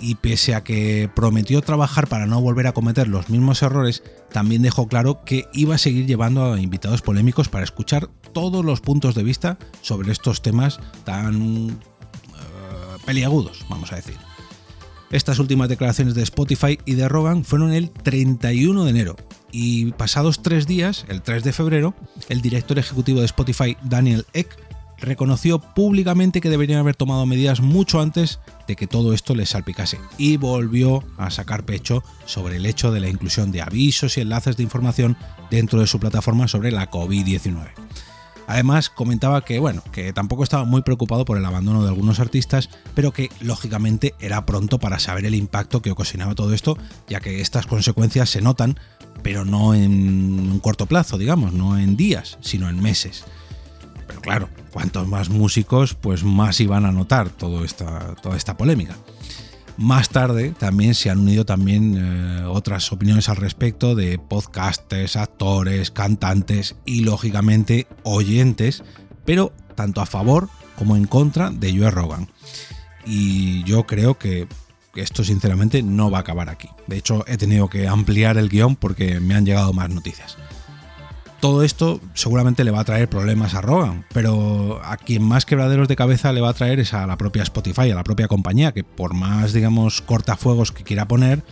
Y 0.00 0.14
pese 0.16 0.54
a 0.54 0.62
que 0.62 1.10
prometió 1.14 1.60
trabajar 1.60 2.06
para 2.06 2.26
no 2.26 2.40
volver 2.40 2.66
a 2.66 2.72
cometer 2.72 3.08
los 3.08 3.28
mismos 3.30 3.62
errores, 3.62 4.02
también 4.30 4.62
dejó 4.62 4.86
claro 4.86 5.24
que 5.24 5.46
iba 5.52 5.74
a 5.74 5.78
seguir 5.78 6.06
llevando 6.06 6.52
a 6.52 6.60
invitados 6.60 7.02
polémicos 7.02 7.48
para 7.48 7.64
escuchar 7.64 8.08
todos 8.32 8.64
los 8.64 8.80
puntos 8.80 9.14
de 9.14 9.24
vista 9.24 9.58
sobre 9.82 10.12
estos 10.12 10.42
temas 10.42 10.78
tan 11.04 11.70
uh, 11.70 11.78
peliagudos, 13.04 13.66
vamos 13.68 13.92
a 13.92 13.96
decir. 13.96 14.16
Estas 15.10 15.38
últimas 15.38 15.70
declaraciones 15.70 16.14
de 16.14 16.22
Spotify 16.22 16.78
y 16.84 16.94
de 16.94 17.08
Rogan 17.08 17.42
fueron 17.42 17.72
el 17.72 17.90
31 17.90 18.84
de 18.84 18.90
enero 18.90 19.16
y 19.50 19.92
pasados 19.92 20.42
tres 20.42 20.66
días, 20.66 21.06
el 21.08 21.22
3 21.22 21.42
de 21.44 21.52
febrero, 21.52 21.94
el 22.28 22.42
director 22.42 22.78
ejecutivo 22.78 23.20
de 23.20 23.26
Spotify, 23.26 23.76
Daniel 23.82 24.26
Eck, 24.34 24.56
reconoció 25.00 25.58
públicamente 25.58 26.40
que 26.40 26.50
deberían 26.50 26.80
haber 26.80 26.96
tomado 26.96 27.26
medidas 27.26 27.60
mucho 27.60 28.00
antes 28.00 28.40
de 28.66 28.76
que 28.76 28.86
todo 28.86 29.12
esto 29.12 29.34
les 29.34 29.50
salpicase 29.50 29.98
y 30.18 30.36
volvió 30.36 31.04
a 31.16 31.30
sacar 31.30 31.64
pecho 31.64 32.02
sobre 32.24 32.56
el 32.56 32.66
hecho 32.66 32.92
de 32.92 33.00
la 33.00 33.08
inclusión 33.08 33.52
de 33.52 33.62
avisos 33.62 34.16
y 34.16 34.20
enlaces 34.20 34.56
de 34.56 34.62
información 34.62 35.16
dentro 35.50 35.80
de 35.80 35.86
su 35.86 36.00
plataforma 36.00 36.48
sobre 36.48 36.72
la 36.72 36.90
COVID-19. 36.90 37.70
Además, 38.48 38.88
comentaba 38.88 39.44
que, 39.44 39.58
bueno, 39.58 39.82
que 39.92 40.14
tampoco 40.14 40.42
estaba 40.42 40.64
muy 40.64 40.80
preocupado 40.80 41.26
por 41.26 41.36
el 41.36 41.44
abandono 41.44 41.82
de 41.82 41.90
algunos 41.90 42.18
artistas, 42.18 42.70
pero 42.94 43.12
que 43.12 43.28
lógicamente 43.40 44.14
era 44.20 44.46
pronto 44.46 44.78
para 44.78 44.98
saber 44.98 45.26
el 45.26 45.34
impacto 45.34 45.82
que 45.82 45.90
ocasionaba 45.90 46.34
todo 46.34 46.54
esto, 46.54 46.78
ya 47.08 47.20
que 47.20 47.42
estas 47.42 47.66
consecuencias 47.66 48.30
se 48.30 48.40
notan, 48.40 48.80
pero 49.22 49.44
no 49.44 49.74
en 49.74 50.50
un 50.50 50.60
corto 50.60 50.86
plazo, 50.86 51.18
digamos, 51.18 51.52
no 51.52 51.78
en 51.78 51.98
días, 51.98 52.38
sino 52.40 52.70
en 52.70 52.80
meses. 52.80 53.26
Pero 54.06 54.22
claro, 54.22 54.48
cuantos 54.68 55.06
más 55.08 55.28
músicos, 55.28 55.94
pues 55.94 56.24
más 56.24 56.60
iban 56.60 56.84
a 56.84 56.92
notar 56.92 57.30
toda 57.30 57.64
esta, 57.64 58.14
toda 58.16 58.36
esta 58.36 58.56
polémica. 58.56 58.96
Más 59.76 60.08
tarde 60.08 60.52
también 60.58 60.94
se 60.94 61.08
han 61.08 61.20
unido 61.20 61.44
también 61.44 61.96
eh, 61.96 62.44
otras 62.44 62.90
opiniones 62.90 63.28
al 63.28 63.36
respecto 63.36 63.94
de 63.94 64.18
podcasters, 64.18 65.16
actores, 65.16 65.92
cantantes 65.92 66.74
y 66.84 67.02
lógicamente 67.02 67.86
oyentes, 68.02 68.82
pero 69.24 69.52
tanto 69.76 70.00
a 70.00 70.06
favor 70.06 70.48
como 70.76 70.96
en 70.96 71.04
contra 71.06 71.50
de 71.50 71.76
Joe 71.76 71.90
Rogan. 71.90 72.28
Y 73.06 73.62
yo 73.64 73.86
creo 73.86 74.18
que 74.18 74.48
esto 74.96 75.22
sinceramente 75.22 75.82
no 75.84 76.10
va 76.10 76.18
a 76.18 76.20
acabar 76.22 76.48
aquí. 76.48 76.68
De 76.88 76.96
hecho, 76.96 77.24
he 77.28 77.36
tenido 77.36 77.70
que 77.70 77.86
ampliar 77.86 78.36
el 78.36 78.48
guion 78.48 78.74
porque 78.74 79.20
me 79.20 79.34
han 79.34 79.46
llegado 79.46 79.72
más 79.72 79.90
noticias 79.90 80.36
todo 81.40 81.62
esto 81.62 82.00
seguramente 82.14 82.64
le 82.64 82.70
va 82.70 82.80
a 82.80 82.84
traer 82.84 83.08
problemas 83.08 83.54
a 83.54 83.60
Rogan, 83.60 84.04
pero 84.12 84.80
a 84.84 84.96
quien 84.96 85.22
más 85.22 85.46
quebraderos 85.46 85.88
de 85.88 85.96
cabeza 85.96 86.32
le 86.32 86.40
va 86.40 86.50
a 86.50 86.54
traer 86.54 86.80
es 86.80 86.94
a 86.94 87.06
la 87.06 87.16
propia 87.16 87.42
Spotify, 87.42 87.90
a 87.90 87.94
la 87.94 88.04
propia 88.04 88.28
compañía, 88.28 88.72
que 88.72 88.84
por 88.84 89.14
más, 89.14 89.52
digamos, 89.52 90.00
cortafuegos 90.02 90.72
que 90.72 90.82
quiera 90.82 91.06
poner, 91.06 91.42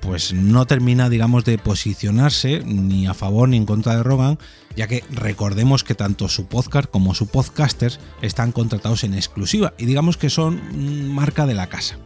pues 0.00 0.32
no 0.32 0.66
termina, 0.66 1.08
digamos, 1.08 1.44
de 1.44 1.58
posicionarse 1.58 2.62
ni 2.64 3.06
a 3.06 3.14
favor 3.14 3.48
ni 3.48 3.56
en 3.56 3.66
contra 3.66 3.96
de 3.96 4.02
Rogan, 4.02 4.38
ya 4.76 4.86
que 4.86 5.04
recordemos 5.10 5.84
que 5.84 5.94
tanto 5.94 6.28
su 6.28 6.46
podcast 6.46 6.88
como 6.88 7.14
su 7.14 7.28
podcasters 7.28 8.00
están 8.22 8.52
contratados 8.52 9.04
en 9.04 9.14
exclusiva 9.14 9.74
y 9.78 9.86
digamos 9.86 10.16
que 10.16 10.30
son 10.30 11.14
marca 11.14 11.46
de 11.46 11.54
la 11.54 11.68
casa, 11.68 11.98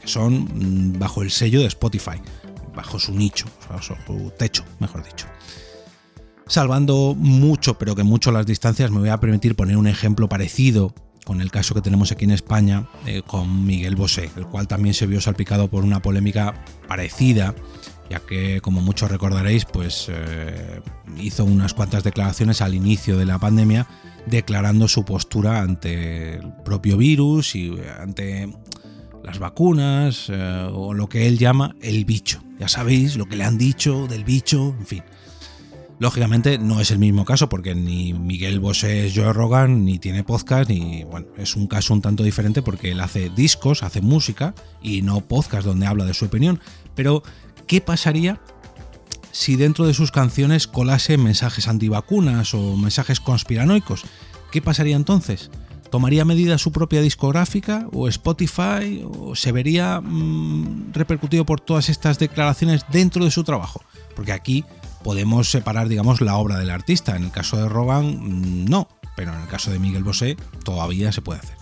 que 0.00 0.08
son 0.08 0.48
mm, 0.54 0.98
bajo 0.98 1.22
el 1.22 1.30
sello 1.30 1.60
de 1.60 1.66
Spotify, 1.66 2.20
bajo 2.74 2.98
su 2.98 3.12
nicho, 3.14 3.46
bajo 3.68 3.96
su 4.06 4.32
techo, 4.38 4.64
mejor 4.80 5.04
dicho. 5.04 5.26
Salvando 6.46 7.14
mucho, 7.16 7.78
pero 7.78 7.94
que 7.94 8.02
mucho 8.02 8.30
las 8.30 8.46
distancias, 8.46 8.90
me 8.90 9.00
voy 9.00 9.08
a 9.08 9.18
permitir 9.18 9.56
poner 9.56 9.76
un 9.76 9.86
ejemplo 9.86 10.28
parecido 10.28 10.94
con 11.24 11.40
el 11.40 11.50
caso 11.50 11.74
que 11.74 11.80
tenemos 11.80 12.12
aquí 12.12 12.24
en 12.24 12.32
España 12.32 12.86
eh, 13.06 13.22
con 13.26 13.64
Miguel 13.64 13.96
Bosé, 13.96 14.30
el 14.36 14.46
cual 14.46 14.68
también 14.68 14.94
se 14.94 15.06
vio 15.06 15.20
salpicado 15.20 15.68
por 15.68 15.82
una 15.82 16.02
polémica 16.02 16.54
parecida, 16.86 17.54
ya 18.10 18.20
que 18.20 18.60
como 18.60 18.82
muchos 18.82 19.10
recordaréis, 19.10 19.64
pues 19.64 20.06
eh, 20.10 20.80
hizo 21.18 21.44
unas 21.44 21.72
cuantas 21.72 22.04
declaraciones 22.04 22.60
al 22.60 22.74
inicio 22.74 23.16
de 23.16 23.24
la 23.24 23.38
pandemia 23.38 23.86
declarando 24.26 24.88
su 24.88 25.04
postura 25.04 25.60
ante 25.60 26.34
el 26.34 26.52
propio 26.64 26.96
virus 26.96 27.54
y 27.54 27.74
ante 27.98 28.48
las 29.22 29.38
vacunas 29.38 30.26
eh, 30.28 30.68
o 30.72 30.92
lo 30.92 31.08
que 31.08 31.26
él 31.26 31.38
llama 31.38 31.74
el 31.80 32.04
bicho. 32.04 32.42
Ya 32.58 32.68
sabéis 32.68 33.16
lo 33.16 33.26
que 33.26 33.36
le 33.36 33.44
han 33.44 33.58
dicho 33.58 34.06
del 34.06 34.24
bicho, 34.24 34.74
en 34.78 34.86
fin. 34.86 35.02
Lógicamente 36.00 36.58
no 36.58 36.80
es 36.80 36.90
el 36.90 36.98
mismo 36.98 37.24
caso 37.24 37.48
porque 37.48 37.74
ni 37.74 38.12
Miguel 38.12 38.58
Bosé 38.58 39.06
es 39.06 39.12
Joe 39.14 39.32
Rogan, 39.32 39.84
ni 39.84 39.98
tiene 39.98 40.24
podcast, 40.24 40.68
ni 40.68 41.04
bueno, 41.04 41.28
es 41.38 41.54
un 41.54 41.68
caso 41.68 41.94
un 41.94 42.02
tanto 42.02 42.24
diferente 42.24 42.62
porque 42.62 42.90
él 42.90 43.00
hace 43.00 43.30
discos, 43.30 43.84
hace 43.84 44.00
música 44.00 44.54
y 44.82 45.02
no 45.02 45.20
podcast 45.20 45.64
donde 45.64 45.86
habla 45.86 46.04
de 46.04 46.14
su 46.14 46.24
opinión. 46.24 46.60
Pero, 46.96 47.22
¿qué 47.68 47.80
pasaría 47.80 48.40
si 49.30 49.54
dentro 49.54 49.86
de 49.86 49.94
sus 49.94 50.10
canciones 50.10 50.66
colase 50.66 51.16
mensajes 51.16 51.68
antivacunas 51.68 52.54
o 52.54 52.76
mensajes 52.76 53.20
conspiranoicos? 53.20 54.04
¿Qué 54.50 54.60
pasaría 54.60 54.96
entonces? 54.96 55.50
¿Tomaría 55.90 56.24
medida 56.24 56.58
su 56.58 56.72
propia 56.72 57.02
discográfica 57.02 57.86
o 57.92 58.08
Spotify 58.08 59.04
o 59.08 59.36
se 59.36 59.52
vería 59.52 60.00
mm, 60.00 60.92
repercutido 60.92 61.46
por 61.46 61.60
todas 61.60 61.88
estas 61.88 62.18
declaraciones 62.18 62.84
dentro 62.90 63.24
de 63.24 63.30
su 63.30 63.44
trabajo? 63.44 63.80
Porque 64.16 64.32
aquí 64.32 64.64
podemos 65.04 65.48
separar, 65.48 65.88
digamos, 65.88 66.20
la 66.20 66.36
obra 66.36 66.58
del 66.58 66.70
artista. 66.70 67.14
En 67.14 67.24
el 67.24 67.30
caso 67.30 67.56
de 67.58 67.68
Rogan, 67.68 68.06
mm, 68.06 68.64
no, 68.64 68.88
pero 69.14 69.32
en 69.32 69.40
el 69.40 69.46
caso 69.46 69.70
de 69.70 69.78
Miguel 69.78 70.02
Bosé 70.02 70.36
todavía 70.64 71.12
se 71.12 71.22
puede 71.22 71.38
hacer. 71.38 71.56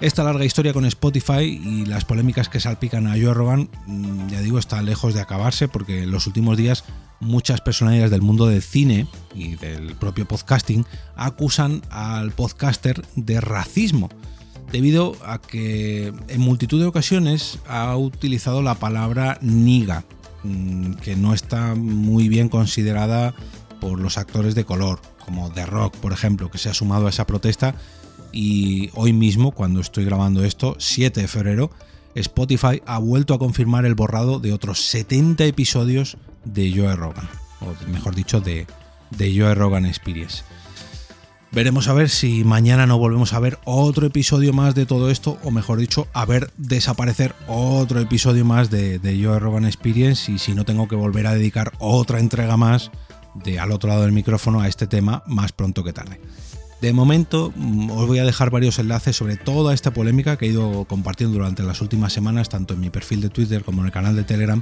Esta 0.00 0.24
larga 0.24 0.44
historia 0.44 0.72
con 0.72 0.84
Spotify 0.86 1.42
y 1.42 1.86
las 1.86 2.04
polémicas 2.04 2.48
que 2.48 2.60
salpican 2.60 3.06
a 3.06 3.12
Joe 3.12 3.34
Rogan, 3.34 3.68
mm, 3.86 4.28
ya 4.28 4.40
digo, 4.40 4.58
está 4.58 4.80
lejos 4.82 5.14
de 5.14 5.20
acabarse 5.20 5.68
porque 5.68 6.04
en 6.04 6.10
los 6.10 6.26
últimos 6.26 6.56
días 6.56 6.84
muchas 7.20 7.60
personalidades 7.60 8.10
del 8.10 8.22
mundo 8.22 8.46
del 8.46 8.62
cine 8.62 9.06
y 9.34 9.56
del 9.56 9.94
propio 9.96 10.26
podcasting 10.26 10.84
acusan 11.16 11.82
al 11.90 12.32
podcaster 12.32 13.04
de 13.16 13.40
racismo, 13.40 14.10
debido 14.70 15.16
a 15.24 15.40
que 15.40 16.12
en 16.28 16.40
multitud 16.40 16.80
de 16.80 16.86
ocasiones 16.86 17.58
ha 17.66 17.96
utilizado 17.96 18.62
la 18.62 18.74
palabra 18.74 19.38
niga 19.40 20.04
que 21.02 21.16
no 21.16 21.34
está 21.34 21.74
muy 21.74 22.28
bien 22.28 22.48
considerada 22.48 23.34
por 23.80 24.00
los 24.00 24.18
actores 24.18 24.54
de 24.54 24.64
color, 24.64 25.00
como 25.24 25.50
The 25.50 25.66
Rock, 25.66 25.96
por 25.96 26.12
ejemplo, 26.12 26.50
que 26.50 26.58
se 26.58 26.68
ha 26.68 26.74
sumado 26.74 27.06
a 27.06 27.10
esa 27.10 27.26
protesta. 27.26 27.74
Y 28.32 28.90
hoy 28.94 29.12
mismo, 29.12 29.52
cuando 29.52 29.80
estoy 29.80 30.04
grabando 30.04 30.44
esto, 30.44 30.76
7 30.78 31.20
de 31.20 31.28
febrero, 31.28 31.70
Spotify 32.14 32.82
ha 32.86 32.98
vuelto 32.98 33.34
a 33.34 33.38
confirmar 33.38 33.84
el 33.86 33.94
borrado 33.94 34.38
de 34.38 34.52
otros 34.52 34.86
70 34.86 35.44
episodios 35.44 36.16
de 36.44 36.72
Joe 36.74 36.96
Rogan, 36.96 37.28
o 37.60 37.90
mejor 37.90 38.14
dicho, 38.14 38.40
de, 38.40 38.66
de 39.10 39.38
Joe 39.38 39.54
Rogan 39.54 39.86
Experience. 39.86 40.44
Veremos 41.54 41.86
a 41.86 41.92
ver 41.92 42.08
si 42.08 42.42
mañana 42.42 42.84
no 42.84 42.98
volvemos 42.98 43.32
a 43.32 43.38
ver 43.38 43.60
otro 43.64 44.08
episodio 44.08 44.52
más 44.52 44.74
de 44.74 44.86
todo 44.86 45.08
esto, 45.08 45.38
o 45.44 45.52
mejor 45.52 45.78
dicho, 45.78 46.08
a 46.12 46.24
ver 46.24 46.50
desaparecer 46.56 47.32
otro 47.46 48.00
episodio 48.00 48.44
más 48.44 48.70
de, 48.70 48.98
de 48.98 49.22
Joe 49.22 49.38
Rogan 49.38 49.64
Experience 49.64 50.32
y 50.32 50.38
si 50.40 50.52
no 50.52 50.64
tengo 50.64 50.88
que 50.88 50.96
volver 50.96 51.28
a 51.28 51.34
dedicar 51.34 51.70
otra 51.78 52.18
entrega 52.18 52.56
más 52.56 52.90
de 53.34 53.60
al 53.60 53.70
otro 53.70 53.88
lado 53.88 54.02
del 54.02 54.10
micrófono 54.10 54.62
a 54.62 54.66
este 54.66 54.88
tema 54.88 55.22
más 55.28 55.52
pronto 55.52 55.84
que 55.84 55.92
tarde. 55.92 56.20
De 56.80 56.92
momento 56.92 57.52
mm, 57.54 57.88
os 57.92 58.06
voy 58.08 58.18
a 58.18 58.24
dejar 58.24 58.50
varios 58.50 58.80
enlaces 58.80 59.14
sobre 59.14 59.36
toda 59.36 59.74
esta 59.74 59.92
polémica 59.92 60.36
que 60.36 60.46
he 60.46 60.48
ido 60.48 60.86
compartiendo 60.86 61.38
durante 61.38 61.62
las 61.62 61.80
últimas 61.80 62.12
semanas, 62.12 62.48
tanto 62.48 62.74
en 62.74 62.80
mi 62.80 62.90
perfil 62.90 63.20
de 63.20 63.30
Twitter 63.30 63.62
como 63.62 63.80
en 63.82 63.86
el 63.86 63.92
canal 63.92 64.16
de 64.16 64.24
Telegram, 64.24 64.60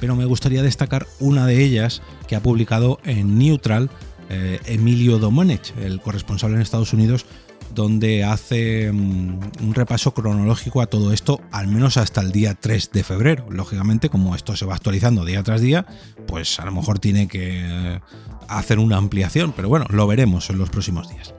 pero 0.00 0.16
me 0.16 0.24
gustaría 0.24 0.64
destacar 0.64 1.06
una 1.20 1.46
de 1.46 1.62
ellas 1.62 2.02
que 2.26 2.34
ha 2.34 2.42
publicado 2.42 2.98
en 3.04 3.38
Neutral 3.38 3.90
eh, 4.32 4.60
Emilio 4.64 5.18
Domenech, 5.18 5.76
el 5.78 6.00
corresponsal 6.00 6.54
en 6.54 6.60
Estados 6.60 6.92
Unidos, 6.92 7.26
donde 7.74 8.24
hace 8.24 8.90
mm, 8.90 9.38
un 9.60 9.74
repaso 9.74 10.14
cronológico 10.14 10.80
a 10.80 10.86
todo 10.86 11.12
esto, 11.12 11.40
al 11.50 11.68
menos 11.68 11.96
hasta 11.96 12.20
el 12.20 12.32
día 12.32 12.54
3 12.54 12.90
de 12.92 13.04
febrero. 13.04 13.46
Lógicamente, 13.50 14.08
como 14.08 14.34
esto 14.34 14.56
se 14.56 14.64
va 14.64 14.74
actualizando 14.74 15.24
día 15.24 15.42
tras 15.42 15.60
día, 15.60 15.86
pues 16.26 16.58
a 16.60 16.64
lo 16.64 16.72
mejor 16.72 16.98
tiene 16.98 17.28
que 17.28 18.00
hacer 18.48 18.78
una 18.78 18.96
ampliación, 18.96 19.52
pero 19.54 19.68
bueno, 19.68 19.86
lo 19.90 20.06
veremos 20.06 20.50
en 20.50 20.58
los 20.58 20.70
próximos 20.70 21.08
días. 21.08 21.34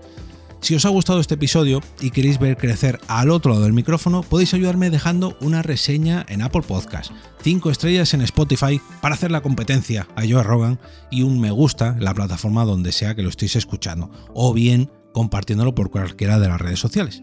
Si 0.64 0.74
os 0.76 0.86
ha 0.86 0.90
gustado 0.90 1.20
este 1.20 1.34
episodio 1.34 1.82
y 2.00 2.12
queréis 2.12 2.40
ver 2.40 2.56
crecer 2.56 2.98
al 3.10 3.32
otro 3.32 3.52
lado 3.52 3.66
del 3.66 3.74
micrófono, 3.74 4.24
podéis 4.24 4.54
ayudarme 4.54 4.90
dejando 4.90 5.36
una 5.42 5.62
reseña 5.62 6.26
en 6.30 6.42
Apple 6.42 6.62
Podcast, 6.62 7.12
5 7.42 7.70
estrellas 7.70 8.14
en 8.14 8.22
Spotify 8.22 8.80
para 9.02 9.16
hacer 9.16 9.30
la 9.30 9.42
competencia 9.42 10.08
a 10.16 10.22
Joe 10.22 10.42
Rogan 10.42 10.80
y 11.12 11.24
un 11.24 11.42
me 11.42 11.52
gusta 11.52 11.90
en 11.98 12.06
la 12.06 12.14
plataforma 12.14 12.64
donde 12.64 12.94
sea 12.94 13.14
que 13.14 13.24
lo 13.24 13.28
estéis 13.28 13.58
escuchando, 13.58 14.10
o 14.34 14.54
bien 14.54 14.90
compartiéndolo 15.12 15.76
por 15.76 15.92
cualquiera 15.92 16.40
de 16.40 16.48
las 16.48 16.62
redes 16.62 16.80
sociales. 16.80 17.22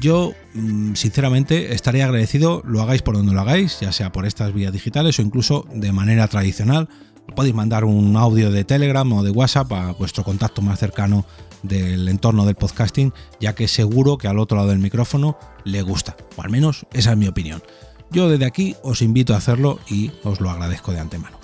Yo, 0.00 0.32
mm, 0.54 0.94
sinceramente, 0.94 1.74
estaría 1.74 2.06
agradecido, 2.06 2.62
lo 2.64 2.80
hagáis 2.80 3.02
por 3.02 3.16
donde 3.16 3.34
lo 3.34 3.40
hagáis, 3.42 3.80
ya 3.80 3.92
sea 3.92 4.12
por 4.12 4.24
estas 4.24 4.54
vías 4.54 4.72
digitales 4.72 5.18
o 5.18 5.22
incluso 5.22 5.66
de 5.74 5.92
manera 5.92 6.26
tradicional. 6.26 6.88
Podéis 7.36 7.54
mandar 7.54 7.84
un 7.84 8.16
audio 8.16 8.50
de 8.50 8.64
Telegram 8.64 9.12
o 9.12 9.22
de 9.22 9.30
WhatsApp 9.30 9.70
a 9.72 9.92
vuestro 9.92 10.24
contacto 10.24 10.62
más 10.62 10.78
cercano 10.78 11.26
del 11.62 12.08
entorno 12.08 12.44
del 12.46 12.54
podcasting, 12.54 13.12
ya 13.40 13.54
que 13.54 13.68
seguro 13.68 14.18
que 14.18 14.28
al 14.28 14.38
otro 14.38 14.56
lado 14.56 14.70
del 14.70 14.78
micrófono 14.78 15.38
le 15.64 15.82
gusta, 15.82 16.16
o 16.36 16.42
al 16.42 16.50
menos 16.50 16.86
esa 16.92 17.12
es 17.12 17.16
mi 17.16 17.28
opinión. 17.28 17.62
Yo 18.10 18.28
desde 18.28 18.44
aquí 18.44 18.76
os 18.82 19.00
invito 19.02 19.34
a 19.34 19.38
hacerlo 19.38 19.78
y 19.88 20.10
os 20.22 20.40
lo 20.40 20.50
agradezco 20.50 20.92
de 20.92 21.00
antemano. 21.00 21.42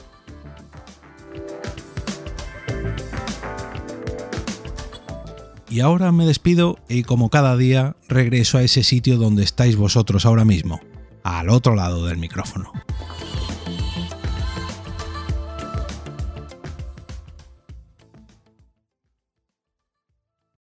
Y 5.70 5.80
ahora 5.80 6.12
me 6.12 6.24
despido 6.24 6.78
y 6.88 7.02
como 7.02 7.28
cada 7.28 7.56
día 7.56 7.96
regreso 8.08 8.56
a 8.56 8.62
ese 8.62 8.82
sitio 8.82 9.18
donde 9.18 9.42
estáis 9.44 9.76
vosotros 9.76 10.24
ahora 10.24 10.46
mismo, 10.46 10.80
al 11.22 11.50
otro 11.50 11.74
lado 11.74 12.06
del 12.06 12.16
micrófono. 12.16 12.72